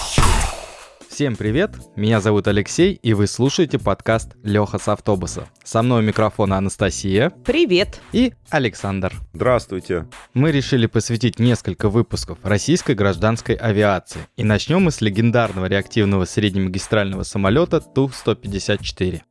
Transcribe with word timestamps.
Всем 1.15 1.37
привет, 1.37 1.71
меня 1.95 2.19
зовут 2.19 2.45
Алексей, 2.49 2.91
и 2.91 3.13
вы 3.13 3.27
слушаете 3.27 3.79
подкаст 3.79 4.35
«Леха 4.43 4.77
с 4.77 4.89
автобуса». 4.89 5.47
Со 5.63 5.81
мной 5.81 6.01
у 6.01 6.05
микрофона 6.05 6.57
Анастасия. 6.57 7.29
Привет. 7.45 8.01
И 8.11 8.33
Александр. 8.49 9.13
Здравствуйте. 9.33 10.07
Мы 10.33 10.51
решили 10.51 10.87
посвятить 10.87 11.39
несколько 11.39 11.87
выпусков 11.87 12.39
российской 12.43 12.95
гражданской 12.95 13.55
авиации. 13.55 14.27
И 14.35 14.43
начнем 14.43 14.81
мы 14.81 14.91
с 14.91 14.99
легендарного 14.99 15.67
реактивного 15.67 16.25
среднемагистрального 16.25 17.23
самолета 17.23 17.79
Ту-154. 17.79 19.21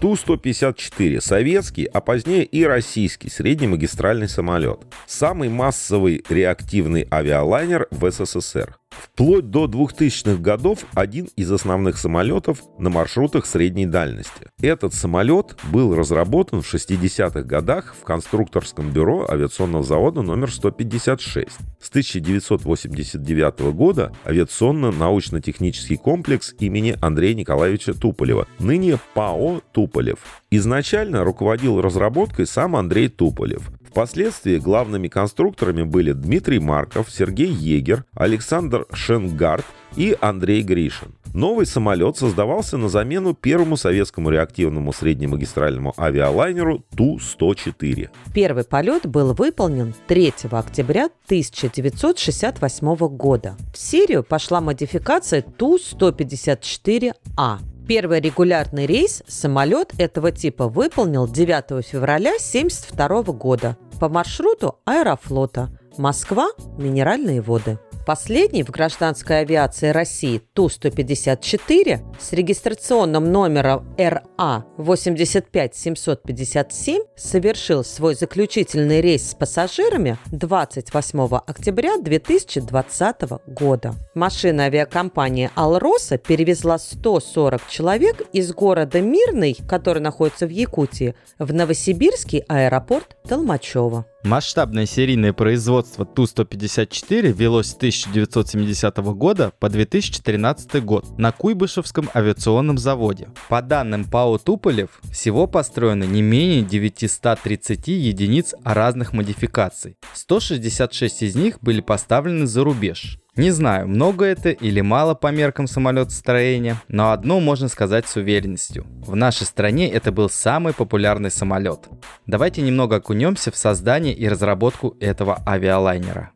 Ту-154– 0.00 1.20
советский, 1.22 1.84
а 1.86 2.00
позднее 2.00 2.44
и 2.44 2.64
российский 2.64 3.28
среднемагистральный 3.28 4.28
самолет. 4.28 4.80
Самый 5.06 5.48
массовый 5.48 6.24
реактивный 6.28 7.08
авиалайнер 7.10 7.88
в 7.90 8.08
СССР. 8.08 8.76
Вплоть 9.18 9.50
до 9.50 9.64
2000-х 9.64 10.40
годов 10.40 10.86
один 10.94 11.28
из 11.34 11.50
основных 11.50 11.98
самолетов 11.98 12.62
на 12.78 12.88
маршрутах 12.88 13.46
средней 13.46 13.86
дальности. 13.86 14.46
Этот 14.62 14.94
самолет 14.94 15.56
был 15.72 15.96
разработан 15.96 16.62
в 16.62 16.72
60-х 16.72 17.42
годах 17.42 17.96
в 18.00 18.04
конструкторском 18.04 18.92
бюро 18.92 19.26
авиационного 19.28 19.82
завода 19.82 20.22
номер 20.22 20.52
156. 20.52 21.48
С 21.80 21.88
1989 21.90 23.60
года 23.74 24.12
авиационно-научно-технический 24.24 25.96
комплекс 25.96 26.54
имени 26.60 26.96
Андрея 27.00 27.34
Николаевича 27.34 27.94
Туполева, 27.94 28.46
ныне 28.60 29.00
ПАО 29.14 29.62
«Туполев». 29.72 30.20
Изначально 30.52 31.24
руководил 31.24 31.80
разработкой 31.80 32.46
сам 32.46 32.76
Андрей 32.76 33.08
Туполев. 33.08 33.68
Впоследствии 33.90 34.58
главными 34.58 35.08
конструкторами 35.08 35.82
были 35.82 36.12
Дмитрий 36.12 36.60
Марков, 36.60 37.10
Сергей 37.10 37.50
Егер, 37.50 38.04
Александр 38.14 38.86
Шенгард 38.92 39.64
и 39.96 40.16
Андрей 40.20 40.62
Гришин. 40.62 41.14
Новый 41.34 41.66
самолет 41.66 42.16
создавался 42.16 42.78
на 42.78 42.88
замену 42.88 43.34
первому 43.34 43.76
советскому 43.76 44.30
реактивному 44.30 44.92
среднемагистральному 44.92 45.94
авиалайнеру 45.98 46.84
Ту-104. 46.96 48.08
Первый 48.34 48.64
полет 48.64 49.06
был 49.06 49.34
выполнен 49.34 49.94
3 50.06 50.34
октября 50.50 51.06
1968 51.26 52.96
года. 53.08 53.56
В 53.72 53.78
серию 53.78 54.22
пошла 54.22 54.60
модификация 54.60 55.42
Ту-154А. 55.42 57.58
Первый 57.88 58.20
регулярный 58.20 58.84
рейс 58.84 59.22
самолет 59.26 59.94
этого 59.96 60.30
типа 60.30 60.68
выполнил 60.68 61.26
9 61.26 61.82
февраля 61.82 62.32
1972 62.32 63.22
года 63.32 63.78
по 63.98 64.10
маршруту 64.10 64.78
Аэрофлота 64.84 65.70
Москва– 65.96 66.50
Минеральные 66.78 67.40
воды. 67.40 67.78
Последний 68.08 68.62
в 68.62 68.70
гражданской 68.70 69.40
авиации 69.40 69.90
России 69.90 70.40
Ту-154 70.54 72.00
с 72.18 72.32
регистрационным 72.32 73.30
номером 73.30 73.86
РА 73.98 74.64
85757 74.78 77.00
совершил 77.18 77.84
свой 77.84 78.14
заключительный 78.14 79.02
рейс 79.02 79.32
с 79.32 79.34
пассажирами 79.34 80.16
28 80.32 81.38
октября 81.46 81.98
2020 81.98 83.16
года. 83.46 83.94
Машина 84.14 84.64
авиакомпании 84.64 85.50
«Алроса» 85.54 86.16
перевезла 86.16 86.78
140 86.78 87.68
человек 87.68 88.22
из 88.32 88.54
города 88.54 89.02
Мирный, 89.02 89.54
который 89.68 90.00
находится 90.00 90.46
в 90.46 90.50
Якутии, 90.50 91.14
в 91.38 91.52
Новосибирский 91.52 92.38
аэропорт 92.48 93.18
Толмачево. 93.28 94.06
Масштабное 94.24 94.84
серийное 94.84 95.32
производство 95.32 96.04
Ту-154 96.04 97.32
велось 97.32 97.68
с 97.68 97.76
1970 97.76 98.96
года 99.14 99.52
по 99.60 99.68
2013 99.68 100.84
год 100.84 101.16
на 101.18 101.30
Куйбышевском 101.30 102.10
авиационном 102.12 102.78
заводе. 102.78 103.28
По 103.48 103.62
данным 103.62 104.04
ПАО 104.04 104.38
«Туполев», 104.38 105.00
всего 105.12 105.46
построено 105.46 106.02
не 106.02 106.20
менее 106.20 106.62
930 106.62 107.86
единиц 107.86 108.54
разных 108.64 109.12
модификаций. 109.12 109.96
166 110.14 111.22
из 111.22 111.36
них 111.36 111.60
были 111.60 111.80
поставлены 111.80 112.48
за 112.48 112.64
рубеж. 112.64 113.20
Не 113.38 113.52
знаю, 113.52 113.86
много 113.86 114.24
это 114.24 114.50
или 114.50 114.80
мало 114.80 115.14
по 115.14 115.28
меркам 115.28 115.68
самолетостроения, 115.68 116.82
но 116.88 117.12
одно 117.12 117.38
можно 117.38 117.68
сказать 117.68 118.08
с 118.08 118.16
уверенностью. 118.16 118.84
В 119.06 119.14
нашей 119.14 119.46
стране 119.46 119.88
это 119.88 120.10
был 120.10 120.28
самый 120.28 120.74
популярный 120.74 121.30
самолет. 121.30 121.86
Давайте 122.26 122.62
немного 122.62 122.96
окунемся 122.96 123.52
в 123.52 123.56
создание 123.56 124.12
и 124.12 124.28
разработку 124.28 124.96
этого 124.98 125.40
авиалайнера. 125.46 126.32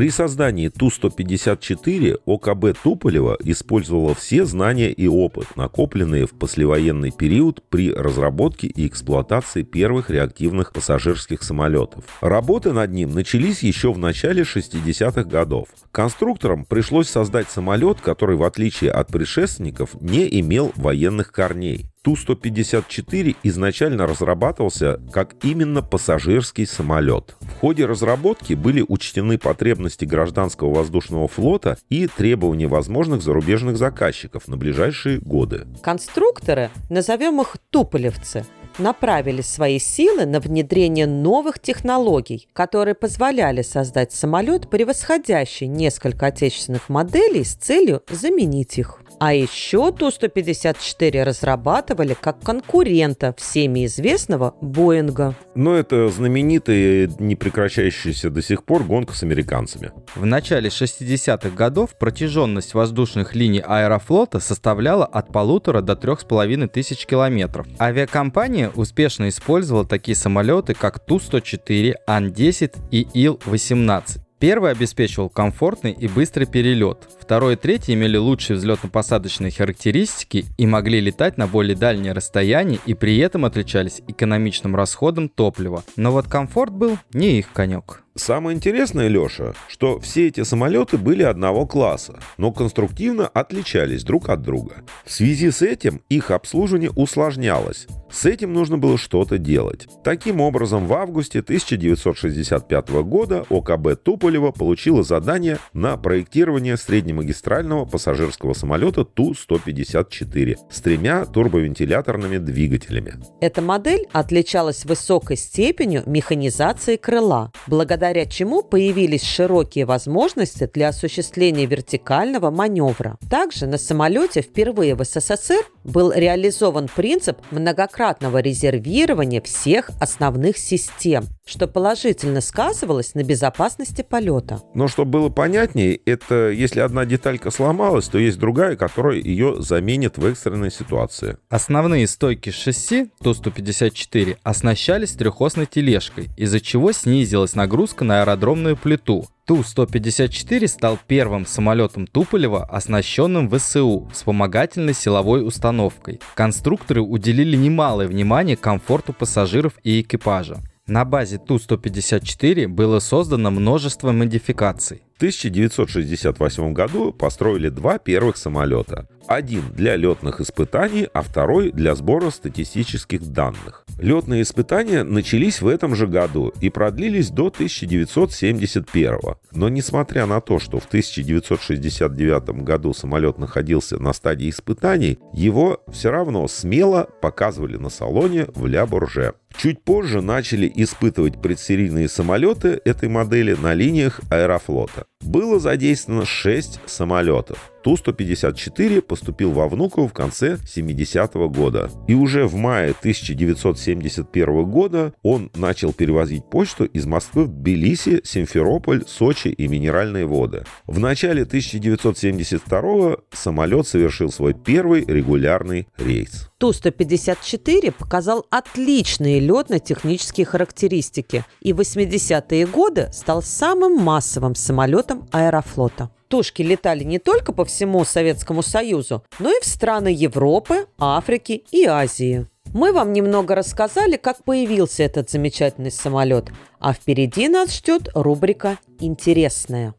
При 0.00 0.08
создании 0.08 0.68
Ту-154 0.68 2.20
ОКБ 2.24 2.74
Туполева 2.82 3.36
использовала 3.44 4.14
все 4.14 4.46
знания 4.46 4.90
и 4.90 5.06
опыт, 5.06 5.54
накопленные 5.56 6.24
в 6.24 6.30
послевоенный 6.30 7.10
период 7.10 7.62
при 7.68 7.92
разработке 7.92 8.66
и 8.68 8.86
эксплуатации 8.86 9.62
первых 9.62 10.08
реактивных 10.08 10.72
пассажирских 10.72 11.42
самолетов. 11.42 12.04
Работы 12.22 12.72
над 12.72 12.90
ним 12.92 13.12
начались 13.12 13.62
еще 13.62 13.92
в 13.92 13.98
начале 13.98 14.44
60-х 14.44 15.24
годов. 15.24 15.68
Конструкторам 15.92 16.64
пришлось 16.64 17.10
создать 17.10 17.50
самолет, 17.50 18.00
который, 18.00 18.36
в 18.36 18.44
отличие 18.44 18.92
от 18.92 19.08
предшественников, 19.08 19.90
не 20.00 20.26
имел 20.40 20.72
военных 20.76 21.30
корней. 21.30 21.89
Ту-154 22.02 23.36
изначально 23.42 24.06
разрабатывался 24.06 25.00
как 25.12 25.34
именно 25.42 25.82
пассажирский 25.82 26.66
самолет. 26.66 27.36
В 27.40 27.60
ходе 27.60 27.84
разработки 27.84 28.54
были 28.54 28.82
учтены 28.86 29.36
потребности 29.36 30.06
гражданского 30.06 30.72
воздушного 30.72 31.28
флота 31.28 31.76
и 31.90 32.06
требования 32.06 32.68
возможных 32.68 33.22
зарубежных 33.22 33.76
заказчиков 33.76 34.48
на 34.48 34.56
ближайшие 34.56 35.18
годы. 35.18 35.66
Конструкторы, 35.82 36.70
назовем 36.88 37.40
их 37.42 37.58
туполевцы, 37.68 38.46
направили 38.78 39.42
свои 39.42 39.78
силы 39.78 40.26
на 40.26 40.40
внедрение 40.40 41.06
новых 41.06 41.58
технологий, 41.58 42.48
которые 42.52 42.94
позволяли 42.94 43.62
создать 43.62 44.12
самолет, 44.12 44.68
превосходящий 44.68 45.66
несколько 45.66 46.26
отечественных 46.26 46.88
моделей 46.88 47.44
с 47.44 47.54
целью 47.54 48.02
заменить 48.10 48.78
их. 48.78 49.00
А 49.20 49.34
еще 49.34 49.92
Ту-154 49.92 51.22
разрабатывали 51.24 52.16
как 52.18 52.40
конкурента 52.40 53.34
всеми 53.36 53.84
известного 53.84 54.54
Боинга. 54.62 55.34
Но 55.54 55.74
это 55.74 56.08
знаменитая, 56.08 57.10
не 57.18 57.36
прекращающаяся 57.36 58.30
до 58.30 58.40
сих 58.40 58.64
пор 58.64 58.82
гонка 58.84 59.14
с 59.14 59.22
американцами. 59.22 59.92
В 60.14 60.24
начале 60.24 60.70
60-х 60.70 61.50
годов 61.50 61.98
протяженность 61.98 62.72
воздушных 62.72 63.34
линий 63.34 63.60
аэрофлота 63.60 64.40
составляла 64.40 65.04
от 65.04 65.30
полутора 65.30 65.82
до 65.82 65.96
трех 65.96 66.20
с 66.20 66.24
половиной 66.24 66.68
тысяч 66.68 67.04
километров. 67.04 67.66
Авиакомпания 67.78 68.59
успешно 68.68 69.28
использовала 69.28 69.86
такие 69.86 70.14
самолеты, 70.14 70.74
как 70.74 71.04
Ту-104, 71.04 71.94
Ан-10 72.06 72.76
и 72.90 73.06
Ил-18. 73.14 74.20
Первый 74.40 74.70
обеспечивал 74.70 75.28
комфортный 75.28 75.92
и 75.92 76.08
быстрый 76.08 76.46
перелет. 76.46 77.06
Второй 77.20 77.54
и 77.54 77.56
третий 77.56 77.92
имели 77.92 78.16
лучшие 78.16 78.56
взлетно-посадочные 78.56 79.54
характеристики 79.54 80.46
и 80.56 80.66
могли 80.66 80.98
летать 80.98 81.36
на 81.36 81.46
более 81.46 81.76
дальние 81.76 82.14
расстояния 82.14 82.78
и 82.86 82.94
при 82.94 83.18
этом 83.18 83.44
отличались 83.44 84.00
экономичным 84.08 84.74
расходом 84.74 85.28
топлива. 85.28 85.84
Но 85.96 86.10
вот 86.10 86.26
комфорт 86.26 86.72
был 86.72 86.96
не 87.12 87.38
их 87.38 87.52
конек. 87.52 88.02
Самое 88.20 88.54
интересное, 88.54 89.08
Леша, 89.08 89.54
что 89.66 89.98
все 89.98 90.28
эти 90.28 90.42
самолеты 90.42 90.98
были 90.98 91.22
одного 91.22 91.66
класса, 91.66 92.20
но 92.36 92.52
конструктивно 92.52 93.26
отличались 93.26 94.04
друг 94.04 94.28
от 94.28 94.42
друга. 94.42 94.82
В 95.06 95.10
связи 95.10 95.50
с 95.50 95.62
этим 95.62 96.02
их 96.10 96.30
обслуживание 96.30 96.90
усложнялось. 96.90 97.86
С 98.12 98.26
этим 98.26 98.52
нужно 98.52 98.76
было 98.76 98.98
что-то 98.98 99.38
делать. 99.38 99.88
Таким 100.04 100.42
образом, 100.42 100.86
в 100.86 100.92
августе 100.92 101.38
1965 101.38 102.90
года 103.04 103.46
ОКБ 103.48 104.02
Туполева 104.02 104.50
получила 104.50 105.02
задание 105.02 105.56
на 105.72 105.96
проектирование 105.96 106.76
среднемагистрального 106.76 107.86
пассажирского 107.86 108.52
самолета 108.52 109.04
Ту-154 109.04 110.56
с 110.70 110.80
тремя 110.82 111.24
турбовентиляторными 111.24 112.36
двигателями. 112.36 113.14
Эта 113.40 113.62
модель 113.62 114.06
отличалась 114.12 114.84
высокой 114.84 115.38
степенью 115.38 116.02
механизации 116.04 116.96
крыла, 116.96 117.52
благодаря 117.66 118.09
чему 118.26 118.62
появились 118.62 119.24
широкие 119.24 119.84
возможности 119.84 120.70
для 120.72 120.88
осуществления 120.88 121.66
вертикального 121.66 122.50
маневра. 122.50 123.18
Также 123.30 123.66
на 123.66 123.78
самолете 123.78 124.42
впервые 124.42 124.94
в 124.94 125.04
СССР 125.04 125.64
был 125.84 126.12
реализован 126.12 126.88
принцип 126.94 127.38
многократного 127.50 128.38
резервирования 128.38 129.40
всех 129.40 129.90
основных 130.00 130.58
систем, 130.58 131.24
что 131.44 131.66
положительно 131.66 132.40
сказывалось 132.40 133.14
на 133.14 133.22
безопасности 133.22 134.02
полета. 134.02 134.60
Но 134.74 134.88
чтобы 134.88 135.12
было 135.12 135.28
понятнее, 135.28 135.96
это 135.96 136.50
если 136.50 136.80
одна 136.80 137.04
деталька 137.04 137.50
сломалась, 137.50 138.08
то 138.08 138.18
есть 138.18 138.38
другая, 138.38 138.76
которая 138.76 139.18
ее 139.18 139.60
заменит 139.60 140.18
в 140.18 140.26
экстренной 140.26 140.70
ситуации. 140.70 141.36
Основные 141.48 142.06
стойки 142.06 142.50
шасси 142.50 143.10
Ту-154 143.22 144.38
оснащались 144.42 145.12
трехосной 145.12 145.66
тележкой, 145.66 146.30
из-за 146.36 146.60
чего 146.60 146.92
снизилась 146.92 147.54
нагрузка 147.54 148.04
на 148.04 148.22
аэродромную 148.22 148.76
плиту. 148.76 149.26
Ту-154 149.50 150.68
стал 150.68 150.96
первым 151.08 151.44
самолетом 151.44 152.06
Туполева, 152.06 152.62
оснащенным 152.66 153.50
ВСУ 153.50 154.08
вспомогательной 154.12 154.94
силовой 154.94 155.44
установкой. 155.44 156.20
Конструкторы 156.36 157.00
уделили 157.02 157.56
немалое 157.56 158.06
внимание 158.06 158.56
комфорту 158.56 159.12
пассажиров 159.12 159.72
и 159.82 160.02
экипажа. 160.02 160.60
На 160.86 161.04
базе 161.04 161.38
Ту-154 161.38 162.68
было 162.68 163.00
создано 163.00 163.50
множество 163.50 164.12
модификаций. 164.12 165.02
В 165.20 165.22
1968 165.22 166.72
году 166.72 167.12
построили 167.12 167.68
два 167.68 167.98
первых 167.98 168.38
самолета. 168.38 169.06
Один 169.26 169.64
для 169.74 169.94
летных 169.94 170.40
испытаний, 170.40 171.08
а 171.12 171.20
второй 171.20 171.72
для 171.72 171.94
сбора 171.94 172.30
статистических 172.30 173.30
данных. 173.30 173.84
Летные 173.98 174.40
испытания 174.40 175.04
начались 175.04 175.60
в 175.60 175.68
этом 175.68 175.94
же 175.94 176.06
году 176.06 176.54
и 176.62 176.70
продлились 176.70 177.28
до 177.28 177.48
1971. 177.48 179.18
Но 179.52 179.68
несмотря 179.68 180.24
на 180.24 180.40
то, 180.40 180.58
что 180.58 180.80
в 180.80 180.86
1969 180.86 182.64
году 182.64 182.94
самолет 182.94 183.36
находился 183.36 183.98
на 183.98 184.14
стадии 184.14 184.48
испытаний, 184.48 185.18
его 185.34 185.82
все 185.92 186.10
равно 186.10 186.48
смело 186.48 187.06
показывали 187.20 187.76
на 187.76 187.90
салоне 187.90 188.46
в 188.54 188.66
Ля 188.66 188.86
Бурже. 188.86 189.34
Чуть 189.54 189.82
позже 189.82 190.22
начали 190.22 190.72
испытывать 190.74 191.42
предсерийные 191.42 192.08
самолеты 192.08 192.80
этой 192.86 193.10
модели 193.10 193.54
на 193.54 193.74
линиях 193.74 194.20
Аэрофлота. 194.30 195.04
Было 195.30 195.60
задействовано 195.60 196.24
6 196.24 196.80
самолетов. 196.86 197.70
Ту-154 197.84 199.00
поступил 199.00 199.52
во 199.52 199.68
Внуково 199.68 200.08
в 200.08 200.12
конце 200.12 200.58
70-го 200.64 201.48
года. 201.48 201.88
И 202.08 202.14
уже 202.14 202.46
в 202.46 202.56
мае 202.56 202.90
1971 202.98 204.64
года 204.64 205.12
он 205.22 205.50
начал 205.54 205.92
перевозить 205.92 206.44
почту 206.50 206.84
из 206.84 207.06
Москвы 207.06 207.44
в 207.44 207.48
Тбилиси, 207.48 208.22
Симферополь, 208.24 209.04
Сочи 209.06 209.48
и 209.48 209.68
Минеральные 209.68 210.26
воды. 210.26 210.64
В 210.86 210.98
начале 210.98 211.42
1972 211.42 213.16
самолет 213.30 213.86
совершил 213.86 214.32
свой 214.32 214.52
первый 214.52 215.04
регулярный 215.04 215.86
рейс. 215.96 216.49
Ту-154 216.60 217.90
показал 217.90 218.46
отличные 218.50 219.40
летно-технические 219.40 220.44
характеристики 220.44 221.46
и 221.62 221.72
в 221.72 221.80
80-е 221.80 222.66
годы 222.66 223.08
стал 223.14 223.42
самым 223.42 223.96
массовым 223.96 224.54
самолетом 224.54 225.26
аэрофлота. 225.32 226.10
Тушки 226.28 226.60
летали 226.60 227.02
не 227.02 227.18
только 227.18 227.54
по 227.54 227.64
всему 227.64 228.04
Советскому 228.04 228.62
Союзу, 228.62 229.24
но 229.38 229.50
и 229.50 229.60
в 229.62 229.64
страны 229.64 230.08
Европы, 230.08 230.86
Африки 230.98 231.64
и 231.70 231.86
Азии. 231.86 232.46
Мы 232.74 232.92
вам 232.92 233.14
немного 233.14 233.54
рассказали, 233.54 234.18
как 234.18 234.44
появился 234.44 235.02
этот 235.02 235.30
замечательный 235.30 235.90
самолет, 235.90 236.50
а 236.78 236.92
впереди 236.92 237.48
нас 237.48 237.74
ждет 237.74 238.10
рубрика 238.14 238.76
«Интересная». 239.00 239.94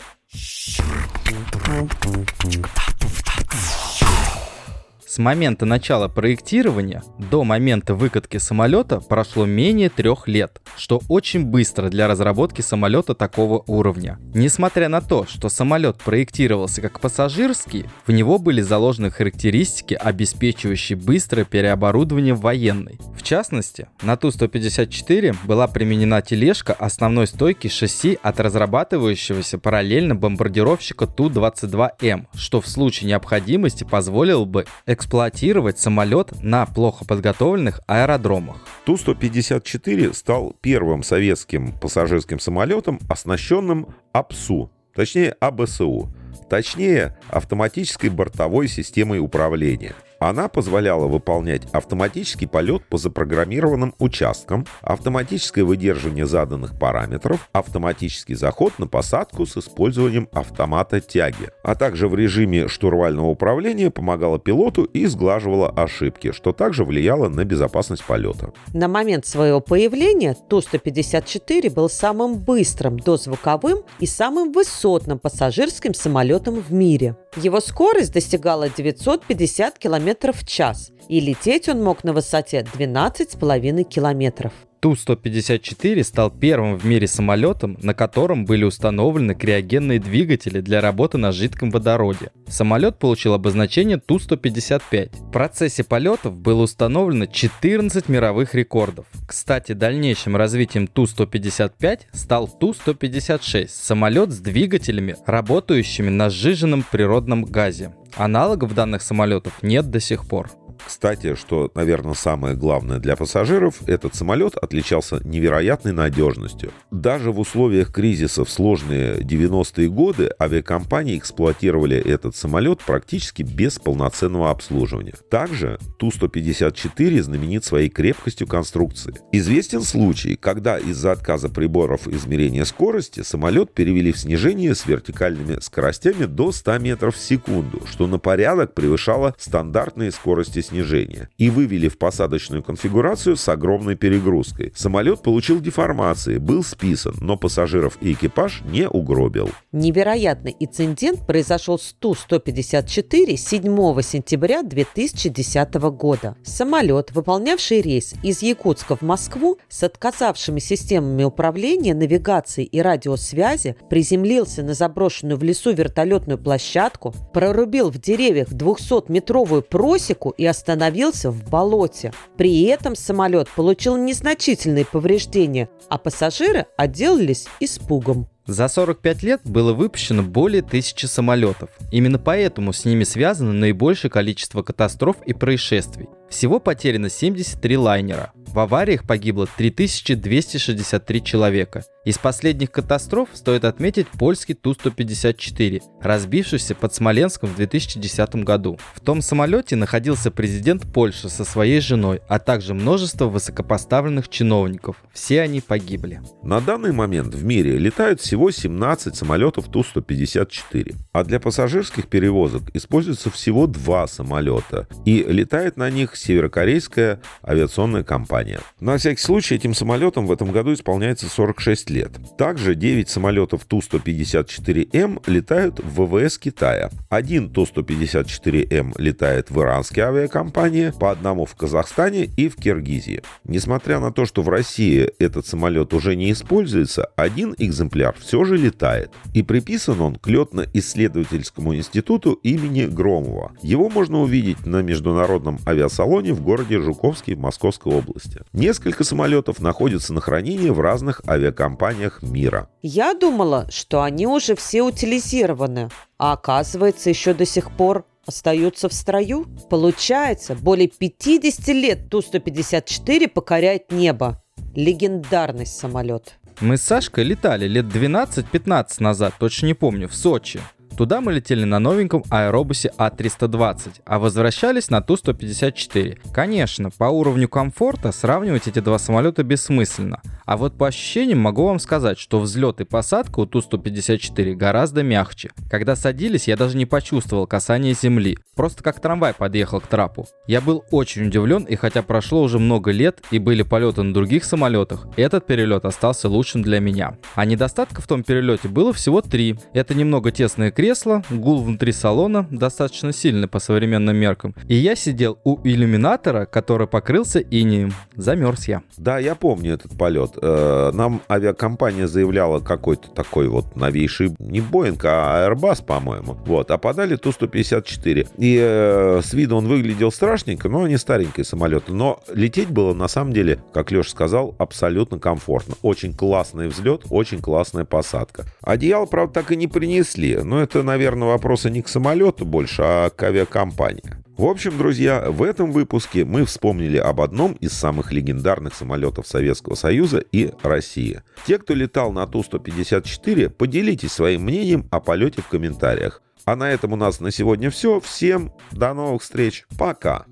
С 5.11 5.17
момента 5.17 5.65
начала 5.65 6.07
проектирования 6.07 7.03
до 7.17 7.43
момента 7.43 7.95
выкатки 7.95 8.37
самолета 8.37 9.01
прошло 9.01 9.45
менее 9.45 9.89
трех 9.89 10.29
лет, 10.29 10.61
что 10.77 11.01
очень 11.09 11.43
быстро 11.43 11.89
для 11.89 12.07
разработки 12.07 12.61
самолета 12.61 13.13
такого 13.13 13.61
уровня. 13.67 14.19
Несмотря 14.33 14.87
на 14.87 15.01
то, 15.01 15.25
что 15.27 15.49
самолет 15.49 15.97
проектировался 15.97 16.79
как 16.79 17.01
пассажирский, 17.01 17.87
в 18.07 18.13
него 18.13 18.39
были 18.39 18.61
заложены 18.61 19.11
характеристики, 19.11 19.95
обеспечивающие 19.95 20.97
быстрое 20.97 21.43
переоборудование 21.43 22.33
в 22.33 22.39
военный. 22.39 22.97
В 23.13 23.21
частности, 23.21 23.89
на 24.03 24.15
Ту-154 24.15 25.35
была 25.43 25.67
применена 25.67 26.21
тележка 26.21 26.71
основной 26.71 27.27
стойки 27.27 27.67
шасси 27.67 28.17
от 28.23 28.39
разрабатывающегося 28.39 29.59
параллельно 29.59 30.15
бомбардировщика 30.15 31.05
Ту-22М, 31.05 32.27
что 32.33 32.61
в 32.61 32.67
случае 32.69 33.09
необходимости 33.09 33.83
позволило 33.83 34.45
бы 34.45 34.65
эксплуатировать 35.01 35.79
самолет 35.79 36.43
на 36.43 36.67
плохо 36.67 37.05
подготовленных 37.05 37.81
аэродромах. 37.87 38.57
Ту-154 38.85 40.13
стал 40.13 40.55
первым 40.61 41.01
советским 41.01 41.73
пассажирским 41.79 42.39
самолетом, 42.39 42.99
оснащенным 43.09 43.87
АПСУ, 44.13 44.69
точнее 44.93 45.35
АБСУ, 45.39 46.13
точнее 46.49 47.17
автоматической 47.29 48.11
бортовой 48.11 48.67
системой 48.67 49.19
управления– 49.19 49.95
она 50.21 50.47
позволяла 50.47 51.07
выполнять 51.07 51.63
автоматический 51.73 52.45
полет 52.45 52.85
по 52.85 52.97
запрограммированным 52.97 53.95
участкам, 53.97 54.67
автоматическое 54.81 55.65
выдерживание 55.65 56.27
заданных 56.27 56.77
параметров, 56.77 57.49
автоматический 57.53 58.35
заход 58.35 58.77
на 58.77 58.87
посадку 58.87 59.47
с 59.47 59.57
использованием 59.57 60.29
автомата 60.31 61.01
тяги, 61.01 61.49
а 61.63 61.73
также 61.73 62.07
в 62.07 62.15
режиме 62.15 62.67
штурвального 62.67 63.27
управления 63.27 63.89
помогала 63.89 64.37
пилоту 64.37 64.83
и 64.83 65.07
сглаживала 65.07 65.69
ошибки, 65.69 66.31
что 66.31 66.53
также 66.53 66.85
влияло 66.85 67.27
на 67.27 67.43
безопасность 67.43 68.05
полета. 68.05 68.53
На 68.73 68.87
момент 68.87 69.25
своего 69.25 69.59
появления 69.59 70.35
Ту-154 70.49 71.73
был 71.73 71.89
самым 71.89 72.37
быстрым 72.37 72.99
дозвуковым 72.99 73.79
и 73.99 74.05
самым 74.05 74.51
высотным 74.51 75.17
пассажирским 75.17 75.95
самолетом 75.95 76.61
в 76.61 76.71
мире. 76.71 77.15
Его 77.37 77.61
скорость 77.61 78.11
достигала 78.11 78.69
950 78.69 79.79
км 79.79 80.33
в 80.33 80.45
час, 80.45 80.91
и 81.07 81.21
лететь 81.21 81.69
он 81.69 81.81
мог 81.81 82.03
на 82.03 82.11
высоте 82.11 82.67
12,5 82.73 83.83
километров. 83.83 84.51
Ту-154 84.81 86.03
стал 86.03 86.31
первым 86.31 86.75
в 86.75 86.85
мире 86.85 87.07
самолетом, 87.07 87.77
на 87.83 87.93
котором 87.93 88.45
были 88.45 88.63
установлены 88.63 89.35
криогенные 89.35 89.99
двигатели 89.99 90.59
для 90.59 90.81
работы 90.81 91.19
на 91.19 91.31
жидком 91.31 91.69
водороде. 91.69 92.31
Самолет 92.47 92.97
получил 92.97 93.35
обозначение 93.35 93.97
Ту-155. 93.97 95.27
В 95.27 95.31
процессе 95.31 95.83
полетов 95.83 96.35
было 96.35 96.63
установлено 96.63 97.27
14 97.27 98.09
мировых 98.09 98.55
рекордов. 98.55 99.05
Кстати, 99.27 99.73
дальнейшим 99.73 100.35
развитием 100.35 100.87
Ту-155 100.87 101.99
стал 102.11 102.47
Ту-156, 102.47 103.67
самолет 103.69 104.31
с 104.31 104.39
двигателями, 104.39 105.15
работающими 105.27 106.09
на 106.09 106.31
сжиженном 106.31 106.83
природном 106.91 107.45
газе. 107.45 107.93
Аналогов 108.15 108.73
данных 108.73 109.03
самолетов 109.03 109.61
нет 109.61 109.89
до 109.91 109.99
сих 109.99 110.27
пор. 110.27 110.49
Кстати, 110.85 111.35
что, 111.35 111.71
наверное, 111.75 112.13
самое 112.13 112.55
главное 112.55 112.99
для 112.99 113.15
пассажиров, 113.15 113.81
этот 113.87 114.15
самолет 114.15 114.55
отличался 114.55 115.19
невероятной 115.23 115.93
надежностью. 115.93 116.71
Даже 116.91 117.31
в 117.31 117.39
условиях 117.39 117.91
кризиса 117.91 118.45
в 118.45 118.49
сложные 118.49 119.19
90-е 119.19 119.89
годы 119.89 120.31
авиакомпании 120.39 121.17
эксплуатировали 121.17 121.97
этот 121.97 122.35
самолет 122.35 122.79
практически 122.85 123.43
без 123.43 123.79
полноценного 123.79 124.49
обслуживания. 124.49 125.13
Также 125.29 125.79
Ту-154 125.97 127.21
знаменит 127.21 127.65
своей 127.65 127.89
крепкостью 127.89 128.47
конструкции. 128.47 129.15
Известен 129.31 129.81
случай, 129.81 130.35
когда 130.35 130.77
из-за 130.77 131.11
отказа 131.11 131.49
приборов 131.49 132.07
измерения 132.07 132.65
скорости 132.65 133.21
самолет 133.21 133.73
перевели 133.73 134.11
в 134.11 134.19
снижение 134.19 134.75
с 134.75 134.85
вертикальными 134.85 135.59
скоростями 135.59 136.25
до 136.25 136.51
100 136.51 136.79
метров 136.79 137.15
в 137.15 137.19
секунду, 137.19 137.81
что 137.89 138.07
на 138.07 138.19
порядок 138.19 138.73
превышало 138.73 139.35
стандартные 139.37 140.11
скорости 140.11 140.61
снижения 140.71 141.29
и 141.37 141.49
вывели 141.49 141.87
в 141.87 141.97
посадочную 141.97 142.63
конфигурацию 142.63 143.35
с 143.35 143.47
огромной 143.49 143.95
перегрузкой. 143.95 144.71
Самолет 144.75 145.21
получил 145.21 145.59
деформации, 145.59 146.37
был 146.37 146.63
списан, 146.63 147.15
но 147.19 147.37
пассажиров 147.37 147.97
и 148.01 148.13
экипаж 148.13 148.61
не 148.65 148.87
угробил. 148.87 149.49
Невероятный 149.71 150.55
инцидент 150.59 151.25
произошел 151.27 151.77
с 151.77 151.93
Ту-154 151.99 153.35
7 153.35 154.01
сентября 154.01 154.63
2010 154.63 155.73
года. 155.73 156.35
Самолет, 156.43 157.11
выполнявший 157.11 157.81
рейс 157.81 158.13
из 158.23 158.41
Якутска 158.41 158.95
в 158.95 159.01
Москву 159.01 159.57
с 159.69 159.83
отказавшими 159.83 160.59
системами 160.59 161.23
управления, 161.23 161.93
навигации 161.93 162.63
и 162.63 162.81
радиосвязи, 162.81 163.75
приземлился 163.89 164.63
на 164.63 164.73
заброшенную 164.73 165.37
в 165.37 165.43
лесу 165.43 165.73
вертолетную 165.73 166.37
площадку, 166.37 167.13
прорубил 167.33 167.89
в 167.89 167.99
деревьях 167.99 168.49
200-метровую 168.49 169.61
просеку 169.61 170.29
и 170.37 170.45
остановился 170.45 170.60
остановился 170.61 171.31
в 171.31 171.49
болоте. 171.49 172.13
При 172.37 172.63
этом 172.65 172.95
самолет 172.95 173.49
получил 173.49 173.97
незначительные 173.97 174.85
повреждения, 174.85 175.69
а 175.89 175.97
пассажиры 175.97 176.67
отделались 176.77 177.47
испугом. 177.59 178.27
За 178.45 178.67
45 178.67 179.23
лет 179.23 179.41
было 179.43 179.73
выпущено 179.73 180.23
более 180.23 180.61
тысячи 180.61 181.05
самолетов. 181.07 181.69
Именно 181.91 182.19
поэтому 182.19 182.73
с 182.73 182.85
ними 182.85 183.03
связано 183.03 183.53
наибольшее 183.53 184.11
количество 184.11 184.61
катастроф 184.61 185.17
и 185.25 185.33
происшествий. 185.33 186.09
Всего 186.29 186.59
потеряно 186.59 187.09
73 187.09 187.77
лайнера. 187.77 188.31
В 188.53 188.59
авариях 188.59 189.05
погибло 189.05 189.47
3263 189.47 191.23
человека. 191.23 191.85
Из 192.03 192.17
последних 192.17 192.71
катастроф 192.71 193.29
стоит 193.33 193.63
отметить 193.63 194.07
польский 194.07 194.55
Ту-154, 194.55 195.81
разбившийся 196.01 196.75
под 196.75 196.93
Смоленском 196.93 197.47
в 197.47 197.55
2010 197.55 198.35
году. 198.43 198.77
В 198.93 198.99
том 198.99 199.21
самолете 199.21 199.77
находился 199.77 200.31
президент 200.31 200.91
Польши 200.91 201.29
со 201.29 201.45
своей 201.45 201.79
женой, 201.79 202.19
а 202.27 202.39
также 202.39 202.73
множество 202.73 203.27
высокопоставленных 203.27 204.27
чиновников. 204.27 204.97
Все 205.13 205.41
они 205.41 205.61
погибли. 205.61 206.21
На 206.43 206.59
данный 206.59 206.91
момент 206.91 207.33
в 207.33 207.45
мире 207.45 207.77
летают 207.77 208.19
всего 208.19 208.51
17 208.51 209.15
самолетов 209.15 209.69
Ту-154, 209.71 210.95
а 211.13 211.23
для 211.23 211.39
пассажирских 211.39 212.07
перевозок 212.07 212.63
используется 212.73 213.29
всего 213.29 213.67
два 213.67 214.07
самолета, 214.07 214.87
и 215.05 215.23
летает 215.23 215.77
на 215.77 215.89
них 215.89 216.17
северокорейская 216.17 217.21
авиационная 217.47 218.03
компания. 218.03 218.40
На 218.79 218.97
всякий 218.97 219.21
случай 219.21 219.55
этим 219.55 219.73
самолетам 219.73 220.27
в 220.27 220.31
этом 220.31 220.51
году 220.51 220.73
исполняется 220.73 221.27
46 221.27 221.89
лет. 221.89 222.11
Также 222.37 222.75
9 222.75 223.09
самолетов 223.09 223.65
Ту-154М 223.65 225.21
летают 225.27 225.79
в 225.79 226.05
ВВС 226.05 226.37
Китая. 226.37 226.89
Один 227.09 227.49
Ту-154М 227.49 228.93
летает 228.97 229.49
в 229.49 229.59
иранской 229.61 230.03
авиакомпании, 230.03 230.91
по 230.99 231.11
одному 231.11 231.45
в 231.45 231.55
Казахстане 231.55 232.25
и 232.25 232.49
в 232.49 232.55
Киргизии. 232.55 233.23
Несмотря 233.43 233.99
на 233.99 234.11
то, 234.11 234.25
что 234.25 234.41
в 234.41 234.49
России 234.49 235.11
этот 235.19 235.45
самолет 235.45 235.93
уже 235.93 236.15
не 236.15 236.31
используется, 236.31 237.05
один 237.15 237.55
экземпляр 237.57 238.15
все 238.19 238.43
же 238.43 238.57
летает. 238.57 239.11
И 239.33 239.43
приписан 239.43 239.99
он 240.01 240.15
к 240.15 240.27
летно-исследовательскому 240.27 241.75
институту 241.75 242.33
имени 242.43 242.85
Громова. 242.85 243.53
Его 243.61 243.89
можно 243.89 244.21
увидеть 244.21 244.65
на 244.65 244.81
международном 244.81 245.59
авиасалоне 245.67 246.33
в 246.33 246.41
городе 246.41 246.79
Жуковский 246.79 247.35
Московской 247.35 247.93
области. 247.93 248.30
Несколько 248.53 249.03
самолетов 249.03 249.59
находятся 249.59 250.13
на 250.13 250.21
хранении 250.21 250.69
в 250.69 250.79
разных 250.79 251.21
авиакомпаниях 251.27 251.81
компаниях 251.81 252.21
мира. 252.21 252.69
Я 252.81 253.13
думала, 253.13 253.67
что 253.71 254.03
они 254.03 254.27
уже 254.27 254.55
все 254.55 254.81
утилизированы, 254.81 255.89
а 256.17 256.33
оказывается 256.33 257.09
еще 257.09 257.33
до 257.33 257.45
сих 257.45 257.71
пор 257.71 258.05
остаются 258.25 258.89
в 258.89 258.93
строю. 258.93 259.47
Получается, 259.69 260.55
более 260.55 260.87
50 260.87 261.67
лет 261.69 262.09
Ту-154 262.09 263.27
покоряет 263.29 263.91
небо. 263.91 264.41
Легендарный 264.75 265.65
самолет. 265.65 266.35
Мы 266.59 266.77
с 266.77 266.83
Сашкой 266.83 267.23
летали 267.23 267.67
лет 267.67 267.85
12-15 267.85 268.85
назад, 268.99 269.33
точно 269.39 269.67
не 269.67 269.73
помню, 269.73 270.07
в 270.07 270.15
Сочи. 270.15 270.61
Туда 271.01 271.19
мы 271.19 271.33
летели 271.33 271.63
на 271.63 271.79
новеньком 271.79 272.23
аэробусе 272.29 272.91
А320, 272.95 274.01
а 274.05 274.19
возвращались 274.19 274.91
на 274.91 275.01
Ту-154. 275.01 276.19
Конечно, 276.31 276.91
по 276.91 277.05
уровню 277.05 277.49
комфорта 277.49 278.11
сравнивать 278.11 278.67
эти 278.67 278.77
два 278.81 278.99
самолета 278.99 279.41
бессмысленно. 279.41 280.21
А 280.45 280.57
вот 280.57 280.77
по 280.77 280.89
ощущениям 280.89 281.39
могу 281.39 281.65
вам 281.65 281.79
сказать, 281.79 282.19
что 282.19 282.39
взлет 282.39 282.81
и 282.81 282.83
посадка 282.83 283.39
у 283.39 283.47
Ту-154 283.47 284.53
гораздо 284.53 285.01
мягче. 285.01 285.49
Когда 285.71 285.95
садились, 285.95 286.47
я 286.47 286.55
даже 286.55 286.77
не 286.77 286.85
почувствовал 286.85 287.47
касания 287.47 287.95
земли. 287.95 288.37
Просто 288.55 288.83
как 288.83 288.99
трамвай 288.99 289.33
подъехал 289.33 289.79
к 289.79 289.87
трапу. 289.87 290.27
Я 290.45 290.61
был 290.61 290.83
очень 290.91 291.25
удивлен, 291.25 291.63
и 291.63 291.75
хотя 291.77 292.03
прошло 292.03 292.43
уже 292.43 292.59
много 292.59 292.91
лет 292.91 293.23
и 293.31 293.39
были 293.39 293.63
полеты 293.63 294.03
на 294.03 294.13
других 294.13 294.43
самолетах, 294.43 295.07
этот 295.17 295.47
перелет 295.47 295.85
остался 295.85 296.29
лучшим 296.29 296.61
для 296.61 296.79
меня. 296.79 297.17
А 297.33 297.45
недостатков 297.45 298.03
в 298.03 298.07
том 298.07 298.23
перелете 298.23 298.67
было 298.67 298.93
всего 298.93 299.21
три. 299.21 299.57
Это 299.73 299.95
немного 299.95 300.31
тесные 300.31 300.69
кресло, 300.91 301.23
гул 301.29 301.63
внутри 301.63 301.93
салона, 301.93 302.45
достаточно 302.51 303.13
сильный 303.13 303.47
по 303.47 303.59
современным 303.59 304.17
меркам. 304.17 304.53
И 304.67 304.75
я 304.75 304.97
сидел 304.97 305.39
у 305.45 305.57
иллюминатора, 305.63 306.45
который 306.45 306.85
покрылся 306.85 307.39
инеем. 307.39 307.93
Замерз 308.15 308.67
я. 308.67 308.81
Да, 308.97 309.17
я 309.17 309.35
помню 309.35 309.75
этот 309.75 309.97
полет. 309.97 310.31
Э, 310.41 310.91
нам 310.93 311.21
авиакомпания 311.29 312.07
заявляла 312.07 312.59
какой-то 312.59 313.09
такой 313.09 313.47
вот 313.47 313.77
новейший, 313.77 314.35
не 314.39 314.59
Боинг, 314.59 315.05
а 315.05 315.47
Airbus, 315.49 315.85
по-моему. 315.85 316.37
Вот, 316.45 316.71
а 316.71 316.77
подали 316.77 317.15
Ту-154. 317.15 318.27
И 318.37 318.59
э, 318.61 319.21
с 319.23 319.33
виду 319.33 319.55
он 319.55 319.67
выглядел 319.67 320.11
страшненько, 320.11 320.67
но 320.67 320.89
не 320.89 320.97
старенькие 320.97 321.45
самолеты. 321.45 321.93
Но 321.93 322.19
лететь 322.33 322.69
было, 322.69 322.93
на 322.93 323.07
самом 323.07 323.31
деле, 323.31 323.63
как 323.73 323.91
Леша 323.91 324.09
сказал, 324.09 324.55
абсолютно 324.57 325.19
комфортно. 325.19 325.75
Очень 325.83 326.13
классный 326.13 326.67
взлет, 326.67 327.03
очень 327.09 327.39
классная 327.39 327.85
посадка. 327.85 328.45
Одеяло, 328.61 329.05
правда, 329.05 329.35
так 329.35 329.53
и 329.53 329.55
не 329.55 329.67
принесли. 329.67 330.35
Но 330.43 330.61
это 330.61 330.80
это, 330.81 330.87
наверное, 330.87 331.27
вопросы 331.27 331.69
не 331.69 331.83
к 331.83 331.87
самолету 331.87 332.43
больше, 332.45 332.81
а 332.81 333.09
к 333.11 333.21
авиакомпании. 333.21 334.15
В 334.35 334.45
общем, 334.45 334.77
друзья, 334.79 335.29
в 335.29 335.43
этом 335.43 335.71
выпуске 335.71 336.25
мы 336.25 336.43
вспомнили 336.45 336.97
об 336.97 337.21
одном 337.21 337.53
из 337.53 337.73
самых 337.73 338.11
легендарных 338.11 338.73
самолетов 338.73 339.27
Советского 339.27 339.75
Союза 339.75 340.17
и 340.31 340.51
России. 340.63 341.21
Те, 341.45 341.59
кто 341.59 341.75
летал 341.75 342.11
на 342.11 342.25
Ту-154, 342.25 343.49
поделитесь 343.49 344.11
своим 344.11 344.41
мнением 344.43 344.87
о 344.89 344.99
полете 344.99 345.43
в 345.43 345.47
комментариях. 345.47 346.23
А 346.45 346.55
на 346.55 346.71
этом 346.71 346.93
у 346.93 346.95
нас 346.95 347.19
на 347.19 347.29
сегодня 347.29 347.69
все. 347.69 347.99
Всем 347.99 348.51
до 348.71 348.95
новых 348.95 349.21
встреч. 349.21 349.65
Пока. 349.77 350.25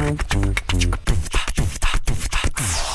Thank 0.00 0.34
you. 2.60 2.89